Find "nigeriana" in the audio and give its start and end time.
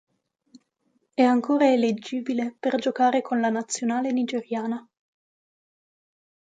4.11-4.89